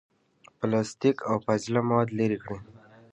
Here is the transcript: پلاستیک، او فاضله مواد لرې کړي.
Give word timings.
پلاستیک، 0.59 1.17
او 1.29 1.35
فاضله 1.45 1.79
مواد 1.87 2.09
لرې 2.17 2.37
کړي. 2.43 2.59